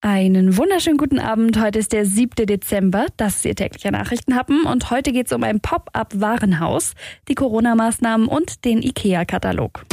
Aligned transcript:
Einen 0.00 0.56
wunderschönen 0.56 0.96
guten 0.96 1.18
Abend. 1.18 1.60
Heute 1.60 1.80
ist 1.80 1.92
der 1.92 2.06
7. 2.06 2.46
Dezember. 2.46 3.06
Das 3.16 3.36
ist 3.36 3.44
Ihr 3.46 3.56
täglicher 3.56 3.90
Nachrichtenhappen. 3.90 4.62
Und 4.62 4.92
heute 4.92 5.10
geht 5.10 5.26
es 5.26 5.32
um 5.32 5.42
ein 5.42 5.58
Pop-up-Warenhaus, 5.58 6.94
die 7.26 7.34
Corona-Maßnahmen 7.34 8.28
und 8.28 8.64
den 8.64 8.80
IKEA-Katalog. 8.80 9.84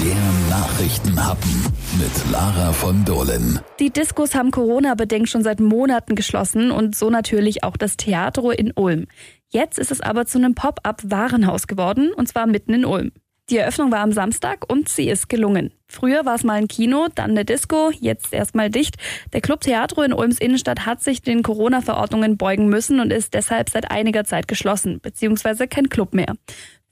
Der 0.00 0.16
Nachrichtenhappen 0.50 1.64
mit 1.96 2.32
Lara 2.32 2.72
von 2.72 3.04
Dohlen. 3.04 3.60
Die 3.78 3.90
Diskos 3.90 4.34
haben 4.34 4.50
Corona-bedingt 4.50 5.28
schon 5.28 5.44
seit 5.44 5.60
Monaten 5.60 6.16
geschlossen 6.16 6.72
und 6.72 6.96
so 6.96 7.08
natürlich 7.08 7.62
auch 7.62 7.76
das 7.76 7.96
Theatro 7.96 8.50
in 8.50 8.72
Ulm. 8.74 9.06
Jetzt 9.48 9.78
ist 9.78 9.92
es 9.92 10.00
aber 10.00 10.26
zu 10.26 10.38
einem 10.38 10.56
Pop-up-Warenhaus 10.56 11.68
geworden 11.68 12.10
und 12.12 12.26
zwar 12.26 12.48
mitten 12.48 12.74
in 12.74 12.84
Ulm. 12.84 13.12
Die 13.50 13.58
Eröffnung 13.58 13.90
war 13.90 14.00
am 14.00 14.12
Samstag 14.12 14.70
und 14.70 14.88
sie 14.88 15.08
ist 15.08 15.28
gelungen. 15.28 15.72
Früher 15.88 16.24
war 16.24 16.36
es 16.36 16.44
mal 16.44 16.54
ein 16.54 16.68
Kino, 16.68 17.08
dann 17.14 17.32
eine 17.32 17.44
Disco, 17.44 17.90
jetzt 17.90 18.32
erstmal 18.32 18.70
dicht. 18.70 18.96
Der 19.32 19.40
Club 19.40 19.60
Theatro 19.60 20.02
in 20.02 20.12
Ulms 20.12 20.38
Innenstadt 20.38 20.86
hat 20.86 21.02
sich 21.02 21.22
den 21.22 21.42
Corona-Verordnungen 21.42 22.38
beugen 22.38 22.68
müssen 22.68 23.00
und 23.00 23.12
ist 23.12 23.34
deshalb 23.34 23.68
seit 23.68 23.90
einiger 23.90 24.24
Zeit 24.24 24.48
geschlossen, 24.48 25.00
beziehungsweise 25.02 25.68
kein 25.68 25.88
Club 25.88 26.14
mehr. 26.14 26.34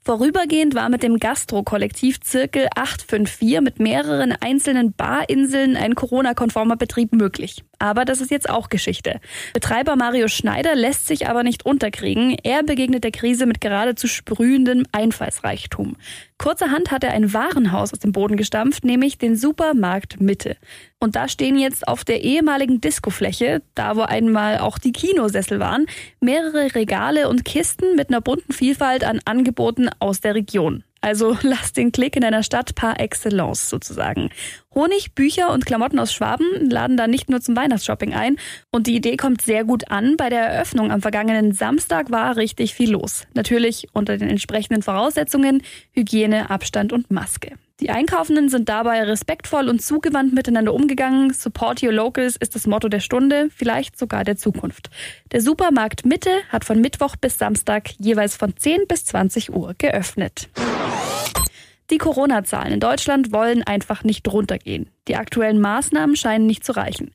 Vorübergehend 0.03 0.73
war 0.73 0.89
mit 0.89 1.03
dem 1.03 1.19
Gastro-Kollektiv 1.19 2.21
Zirkel 2.21 2.67
854 2.75 3.61
mit 3.61 3.79
mehreren 3.79 4.31
einzelnen 4.31 4.93
Barinseln 4.93 5.77
ein 5.77 5.93
Corona-konformer 5.93 6.75
Betrieb 6.75 7.13
möglich. 7.13 7.63
Aber 7.81 8.05
das 8.05 8.21
ist 8.21 8.29
jetzt 8.29 8.47
auch 8.47 8.69
Geschichte. 8.69 9.19
Betreiber 9.55 9.95
Mario 9.95 10.27
Schneider 10.27 10.75
lässt 10.75 11.07
sich 11.07 11.27
aber 11.27 11.41
nicht 11.41 11.65
unterkriegen. 11.65 12.37
Er 12.43 12.61
begegnet 12.61 13.03
der 13.03 13.09
Krise 13.09 13.47
mit 13.47 13.59
geradezu 13.59 14.07
sprühendem 14.07 14.85
Einfallsreichtum. 14.91 15.97
Kurzerhand 16.37 16.91
hat 16.91 17.03
er 17.03 17.13
ein 17.13 17.33
Warenhaus 17.33 17.91
aus 17.91 17.97
dem 17.97 18.11
Boden 18.11 18.37
gestampft, 18.37 18.85
nämlich 18.85 19.17
den 19.17 19.35
Supermarkt 19.35 20.21
Mitte. 20.21 20.57
Und 20.99 21.15
da 21.15 21.27
stehen 21.27 21.57
jetzt 21.57 21.87
auf 21.87 22.05
der 22.05 22.23
ehemaligen 22.23 22.81
Discofläche, 22.81 23.63
da 23.73 23.95
wo 23.95 24.01
einmal 24.01 24.59
auch 24.59 24.77
die 24.77 24.91
Kinosessel 24.91 25.59
waren, 25.59 25.87
mehrere 26.19 26.75
Regale 26.75 27.29
und 27.29 27.45
Kisten 27.45 27.95
mit 27.95 28.09
einer 28.09 28.21
bunten 28.21 28.53
Vielfalt 28.53 29.03
an 29.03 29.21
Angeboten 29.25 29.89
aus 29.97 30.21
der 30.21 30.35
Region. 30.35 30.83
Also 31.01 31.37
lass 31.41 31.73
den 31.73 31.91
Klick 31.91 32.15
in 32.15 32.23
einer 32.23 32.43
Stadt 32.43 32.75
par 32.75 32.99
excellence 32.99 33.69
sozusagen. 33.69 34.29
Honig, 34.73 35.13
Bücher 35.15 35.51
und 35.51 35.65
Klamotten 35.65 35.99
aus 35.99 36.13
Schwaben 36.13 36.69
laden 36.69 36.95
da 36.95 37.07
nicht 37.07 37.29
nur 37.29 37.41
zum 37.41 37.57
Weihnachtsshopping 37.57 38.13
ein. 38.13 38.37
Und 38.71 38.87
die 38.87 38.95
Idee 38.95 39.17
kommt 39.17 39.41
sehr 39.41 39.65
gut 39.65 39.91
an. 39.91 40.15
Bei 40.15 40.29
der 40.29 40.41
Eröffnung 40.41 40.91
am 40.91 41.01
vergangenen 41.01 41.51
Samstag 41.51 42.11
war 42.11 42.37
richtig 42.37 42.73
viel 42.73 42.91
los. 42.91 43.27
Natürlich 43.33 43.89
unter 43.91 44.17
den 44.17 44.29
entsprechenden 44.29 44.81
Voraussetzungen 44.81 45.63
Hygiene, 45.91 46.49
Abstand 46.49 46.93
und 46.93 47.11
Maske. 47.11 47.57
Die 47.81 47.89
Einkaufenden 47.89 48.47
sind 48.47 48.69
dabei 48.69 49.01
respektvoll 49.03 49.67
und 49.67 49.81
zugewandt 49.81 50.35
miteinander 50.35 50.71
umgegangen. 50.71 51.33
Support 51.33 51.81
Your 51.81 51.91
Locals 51.91 52.35
ist 52.35 52.53
das 52.53 52.67
Motto 52.67 52.89
der 52.89 52.99
Stunde, 52.99 53.49
vielleicht 53.53 53.97
sogar 53.97 54.23
der 54.23 54.37
Zukunft. 54.37 54.91
Der 55.31 55.41
Supermarkt 55.41 56.05
Mitte 56.05 56.29
hat 56.49 56.63
von 56.63 56.79
Mittwoch 56.79 57.15
bis 57.15 57.39
Samstag 57.39 57.89
jeweils 57.97 58.37
von 58.37 58.55
10 58.55 58.81
bis 58.87 59.05
20 59.05 59.51
Uhr 59.51 59.73
geöffnet. 59.79 60.47
Die 61.91 61.97
Corona-Zahlen 61.97 62.73
in 62.73 62.79
Deutschland 62.79 63.33
wollen 63.33 63.63
einfach 63.63 64.03
nicht 64.03 64.27
runtergehen. 64.31 64.89
Die 65.09 65.17
aktuellen 65.17 65.59
Maßnahmen 65.59 66.15
scheinen 66.15 66.47
nicht 66.47 66.63
zu 66.63 66.71
reichen. 66.71 67.11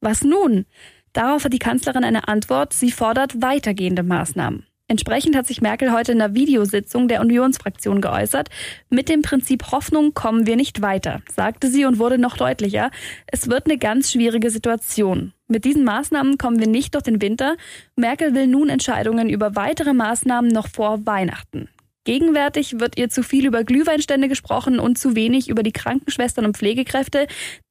Was 0.00 0.22
nun? 0.22 0.64
Darauf 1.12 1.44
hat 1.44 1.52
die 1.52 1.58
Kanzlerin 1.58 2.04
eine 2.04 2.28
Antwort. 2.28 2.72
Sie 2.72 2.92
fordert 2.92 3.42
weitergehende 3.42 4.04
Maßnahmen. 4.04 4.64
Entsprechend 4.86 5.34
hat 5.36 5.46
sich 5.46 5.60
Merkel 5.60 5.92
heute 5.92 6.12
in 6.12 6.18
der 6.18 6.34
Videositzung 6.34 7.08
der 7.08 7.20
Unionsfraktion 7.20 8.00
geäußert. 8.00 8.48
Mit 8.90 9.08
dem 9.08 9.22
Prinzip 9.22 9.72
Hoffnung 9.72 10.12
kommen 10.12 10.46
wir 10.46 10.56
nicht 10.56 10.82
weiter, 10.82 11.22
sagte 11.34 11.68
sie 11.68 11.84
und 11.84 11.98
wurde 11.98 12.18
noch 12.18 12.36
deutlicher. 12.36 12.90
Es 13.26 13.48
wird 13.48 13.66
eine 13.66 13.78
ganz 13.78 14.12
schwierige 14.12 14.50
Situation. 14.50 15.32
Mit 15.48 15.64
diesen 15.64 15.84
Maßnahmen 15.84 16.38
kommen 16.38 16.60
wir 16.60 16.66
nicht 16.66 16.94
durch 16.94 17.04
den 17.04 17.22
Winter. 17.22 17.56
Merkel 17.96 18.34
will 18.34 18.46
nun 18.46 18.68
Entscheidungen 18.68 19.30
über 19.30 19.56
weitere 19.56 19.94
Maßnahmen 19.94 20.50
noch 20.50 20.68
vor 20.68 21.06
Weihnachten. 21.06 21.68
Gegenwärtig 22.04 22.80
wird 22.80 22.98
ihr 22.98 23.10
zu 23.10 23.22
viel 23.22 23.46
über 23.46 23.62
Glühweinstände 23.62 24.28
gesprochen 24.28 24.80
und 24.80 24.98
zu 24.98 25.14
wenig 25.14 25.48
über 25.48 25.62
die 25.62 25.72
Krankenschwestern 25.72 26.44
und 26.44 26.56
Pflegekräfte, 26.56 27.28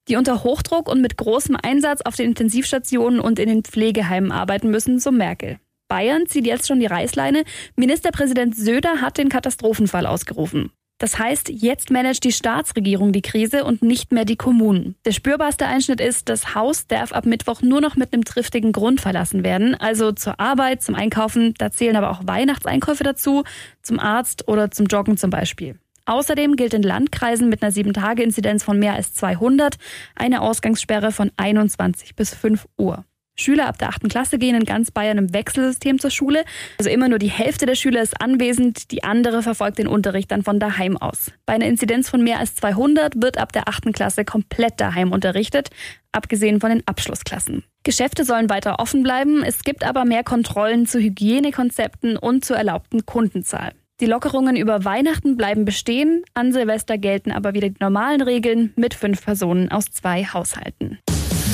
die 0.08 0.16
unter 0.16 0.44
Hochdruck 0.44 0.88
und 0.88 1.02
mit 1.02 1.18
großem 1.18 1.58
Einsatz 1.62 2.02
auf 2.02 2.16
den 2.16 2.28
Intensivstationen 2.28 3.20
und 3.20 3.40
in 3.40 3.50
den 3.50 3.64
Pflegeheimen 3.64 4.32
arbeiten 4.32 4.72
müssen, 4.72 5.00
so 5.00 5.12
Merkel. 5.12 5.60
Bayern 5.90 6.26
zieht 6.28 6.46
jetzt 6.46 6.68
schon 6.68 6.80
die 6.80 6.86
Reißleine. 6.86 7.44
Ministerpräsident 7.76 8.56
Söder 8.56 9.02
hat 9.02 9.18
den 9.18 9.28
Katastrophenfall 9.28 10.06
ausgerufen. 10.06 10.72
Das 11.02 11.18
heißt, 11.18 11.50
jetzt 11.50 11.90
managt 11.90 12.24
die 12.26 12.32
Staatsregierung 12.32 13.12
die 13.12 13.24
Krise 13.24 13.64
und 13.64 13.82
nicht 13.82 14.12
mehr 14.12 14.24
die 14.24 14.36
Kommunen. 14.36 14.94
Der 15.04 15.14
spürbarste 15.14 15.66
Einschnitt 15.66 16.00
ist, 16.00 16.30
das 16.30 16.54
Haus 16.54 16.86
darf 16.86 17.12
ab 17.12 17.26
Mittwoch 17.26 17.64
nur 17.64 17.82
noch 17.82 17.96
mit 17.96 18.14
einem 18.14 18.24
triftigen 18.24 18.72
Grund 18.72 19.02
verlassen 19.02 19.44
werden. 19.44 19.74
Also 19.74 20.12
zur 20.12 20.40
Arbeit, 20.40 20.84
zum 20.84 20.94
Einkaufen, 20.94 21.56
da 21.58 21.72
zählen 21.72 21.96
aber 21.96 22.12
auch 22.12 22.28
Weihnachtseinkäufe 22.28 23.04
dazu, 23.04 23.44
zum 23.82 23.98
Arzt 24.00 24.48
oder 24.48 24.70
zum 24.70 24.86
Joggen 24.86 25.18
zum 25.18 25.32
Beispiel. 25.32 25.80
Außerdem 26.06 26.56
gilt 26.56 26.76
in 26.76 26.84
Landkreisen 26.84 27.50
mit 27.50 27.64
einer 27.64 27.72
7-Tage-Inzidenz 27.72 28.64
von 28.64 28.78
mehr 28.78 28.94
als 28.94 29.16
200 29.16 29.78
eine 30.16 30.42
Ausgangssperre 30.42 31.12
von 31.12 31.32
21 31.36 32.16
bis 32.16 32.36
5 32.36 32.68
Uhr. 32.78 33.06
Schüler 33.42 33.68
ab 33.68 33.78
der 33.78 33.90
achten 33.90 34.08
Klasse 34.08 34.38
gehen 34.38 34.56
in 34.56 34.64
ganz 34.64 34.92
Bayern 34.92 35.18
im 35.18 35.34
Wechselsystem 35.34 36.00
zur 36.00 36.12
Schule. 36.12 36.46
Also 36.80 36.90
immer 36.90 37.10
nur 37.10 37.20
die 37.20 37.30
Hälfte 37.30 37.66
der 37.66 37.76
Schüler 37.76 38.02
ist 38.02 38.22
anwesend, 38.22 38.92
die 38.92 39.04
andere 39.04 39.44
verfolgt 39.44 39.80
den 39.80 39.88
Unterricht 39.88 40.32
dann 40.32 40.44
von 40.44 40.60
daheim 40.60 40.98
aus. 40.98 41.32
Bei 41.46 41.54
einer 41.54 41.66
Inzidenz 41.66 42.10
von 42.10 42.24
mehr 42.24 42.40
als 42.40 42.56
200 42.56 43.22
wird 43.22 43.38
ab 43.38 43.52
der 43.52 43.68
achten 43.68 43.92
Klasse 43.92 44.24
komplett 44.24 44.80
daheim 44.80 45.12
unterrichtet, 45.12 45.70
abgesehen 46.12 46.60
von 46.60 46.70
den 46.70 46.88
Abschlussklassen. 46.88 47.64
Geschäfte 47.84 48.26
sollen 48.26 48.50
weiter 48.50 48.80
offen 48.80 49.04
bleiben, 49.04 49.44
es 49.44 49.64
gibt 49.64 49.84
aber 49.84 50.06
mehr 50.06 50.24
Kontrollen 50.24 50.86
zu 50.86 51.00
Hygienekonzepten 51.00 52.16
und 52.16 52.46
zur 52.46 52.58
erlaubten 52.58 53.06
Kundenzahl. 53.06 53.74
Die 54.02 54.08
Lockerungen 54.08 54.56
über 54.56 54.84
Weihnachten 54.84 55.38
bleiben 55.38 55.64
bestehen, 55.64 56.24
an 56.34 56.52
Silvester 56.52 56.98
gelten 56.98 57.32
aber 57.32 57.54
wieder 57.54 57.70
die 57.70 57.80
normalen 57.80 58.22
Regeln 58.22 58.74
mit 58.76 58.96
fünf 58.96 59.24
Personen 59.24 59.72
aus 59.72 59.92
zwei 59.92 60.26
Haushalten. 60.26 60.98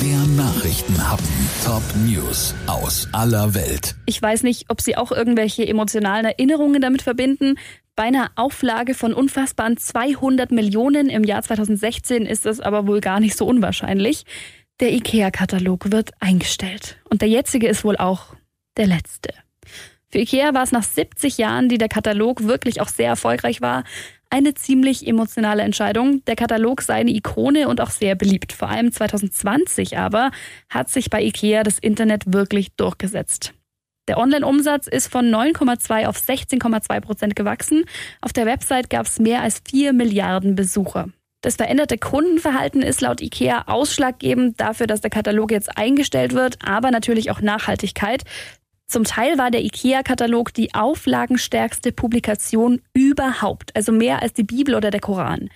Der 0.08 0.24
Nachrichtenhappen. 0.24 1.28
Top 1.62 1.82
News 2.06 2.54
aus 2.66 3.06
aller 3.12 3.52
Welt. 3.52 3.94
Ich 4.06 4.22
weiß 4.22 4.42
nicht, 4.42 4.64
ob 4.70 4.80
Sie 4.80 4.96
auch 4.96 5.12
irgendwelche 5.12 5.68
emotionalen 5.68 6.24
Erinnerungen 6.24 6.80
damit 6.80 7.02
verbinden. 7.02 7.56
Bei 7.94 8.04
einer 8.04 8.30
Auflage 8.34 8.94
von 8.94 9.12
unfassbaren 9.12 9.76
200 9.76 10.50
Millionen 10.50 11.10
im 11.10 11.24
Jahr 11.24 11.42
2016 11.42 12.24
ist 12.24 12.46
das 12.46 12.58
aber 12.58 12.86
wohl 12.86 13.02
gar 13.02 13.20
nicht 13.20 13.36
so 13.36 13.44
unwahrscheinlich. 13.44 14.24
Der 14.80 14.94
IKEA-Katalog 14.94 15.92
wird 15.92 16.12
eingestellt. 16.20 16.96
Und 17.10 17.20
der 17.20 17.28
jetzige 17.28 17.68
ist 17.68 17.84
wohl 17.84 17.98
auch 17.98 18.34
der 18.78 18.86
letzte. 18.86 19.34
Für 20.10 20.20
IKEA 20.20 20.54
war 20.54 20.62
es 20.62 20.72
nach 20.72 20.84
70 20.84 21.36
Jahren, 21.36 21.68
die 21.68 21.76
der 21.76 21.90
Katalog 21.90 22.44
wirklich 22.44 22.80
auch 22.80 22.88
sehr 22.88 23.08
erfolgreich 23.08 23.60
war, 23.60 23.84
eine 24.30 24.54
ziemlich 24.54 25.06
emotionale 25.06 25.62
Entscheidung. 25.62 26.24
Der 26.26 26.36
Katalog 26.36 26.82
sei 26.82 26.94
eine 26.94 27.10
Ikone 27.10 27.68
und 27.68 27.80
auch 27.80 27.90
sehr 27.90 28.14
beliebt. 28.14 28.52
Vor 28.52 28.68
allem 28.68 28.92
2020 28.92 29.98
aber 29.98 30.30
hat 30.68 30.88
sich 30.90 31.10
bei 31.10 31.22
IKEA 31.22 31.62
das 31.62 31.78
Internet 31.78 32.32
wirklich 32.32 32.72
durchgesetzt. 32.76 33.54
Der 34.08 34.18
Online-Umsatz 34.18 34.86
ist 34.86 35.08
von 35.08 35.26
9,2 35.26 36.06
auf 36.06 36.18
16,2 36.18 37.00
Prozent 37.00 37.36
gewachsen. 37.36 37.84
Auf 38.22 38.32
der 38.32 38.46
Website 38.46 38.88
gab 38.88 39.06
es 39.06 39.18
mehr 39.18 39.42
als 39.42 39.60
4 39.68 39.92
Milliarden 39.92 40.54
Besucher. 40.54 41.10
Das 41.42 41.56
veränderte 41.56 41.98
Kundenverhalten 41.98 42.82
ist 42.82 43.00
laut 43.00 43.20
IKEA 43.20 43.64
ausschlaggebend 43.66 44.60
dafür, 44.60 44.86
dass 44.86 45.02
der 45.02 45.10
Katalog 45.10 45.52
jetzt 45.52 45.76
eingestellt 45.76 46.32
wird, 46.32 46.58
aber 46.66 46.90
natürlich 46.90 47.30
auch 47.30 47.40
Nachhaltigkeit. 47.40 48.24
Zum 48.88 49.04
Teil 49.04 49.36
war 49.36 49.50
der 49.50 49.62
IKEA-Katalog 49.64 50.54
die 50.54 50.74
auflagenstärkste 50.74 51.92
Publikation 51.92 52.80
überhaupt, 52.94 53.76
also 53.76 53.92
mehr 53.92 54.22
als 54.22 54.32
die 54.32 54.44
Bibel 54.44 54.74
oder 54.74 54.90
der 54.90 55.02
Koran. 55.02 55.50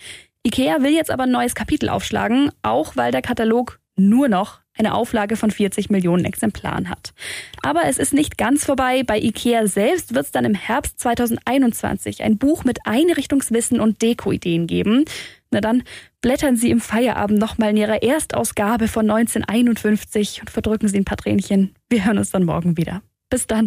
IKEA 0.47 0.82
will 0.82 0.93
jetzt 0.93 1.10
aber 1.10 1.22
ein 1.22 1.31
neues 1.31 1.54
Kapitel 1.54 1.88
aufschlagen, 1.88 2.50
auch 2.60 2.94
weil 2.94 3.10
der 3.10 3.22
Katalog 3.22 3.81
nur 3.97 4.28
noch 4.28 4.60
eine 4.76 4.92
Auflage 4.92 5.37
von 5.37 5.50
40 5.50 5.88
Millionen 5.88 6.27
Exemplaren 6.27 6.91
hat. 6.91 7.15
Aber 7.62 7.84
es 7.84 7.97
ist 7.97 8.12
nicht 8.12 8.36
ganz 8.36 8.66
vorbei. 8.66 9.03
Bei 9.03 9.18
IKEA 9.18 9.66
selbst 9.66 10.15
wird 10.15 10.27
es 10.27 10.33
dann 10.33 10.45
im 10.45 10.54
Herbst 10.54 11.01
2021 11.01 12.22
ein 12.22 12.36
Buch 12.36 12.65
mit 12.65 12.80
Einrichtungswissen 12.84 13.80
und 13.80 14.03
Deko-Ideen 14.03 14.66
geben. 14.66 15.07
Na 15.51 15.60
dann 15.60 15.84
blättern 16.21 16.57
Sie 16.57 16.71
im 16.71 16.80
Feierabend 16.80 17.39
nochmal 17.39 17.71
in 17.71 17.78
Ihrer 17.78 18.03
Erstausgabe 18.03 18.89
von 18.89 19.10
1951 19.10 20.41
und 20.41 20.51
verdrücken 20.51 20.89
Sie 20.89 20.98
ein 20.98 21.04
paar 21.04 21.18
Tränchen. 21.18 21.74
Wir 21.89 22.04
hören 22.04 22.18
uns 22.18 22.30
dann 22.30 22.45
morgen 22.45 22.77
wieder. 22.77 23.03
Bis 23.33 23.47
dann. 23.47 23.61